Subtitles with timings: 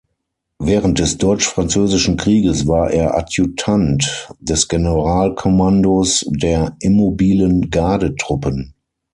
[0.57, 8.73] Während des Deutsch-Französischen Krieges war er Adjutant des Generalkommandos der immobilen Gardetruppen.